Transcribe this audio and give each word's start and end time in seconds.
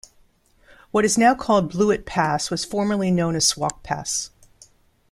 What 0.89 1.05
is 1.05 1.15
now 1.15 1.35
called 1.35 1.69
Blewett 1.69 2.07
Pass 2.07 2.49
was 2.49 2.65
formerly 2.65 3.11
known 3.11 3.35
as 3.35 3.45
Swauk 3.45 3.83
Pass. 3.83 4.31